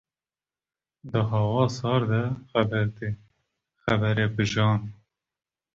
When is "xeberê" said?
3.81-4.25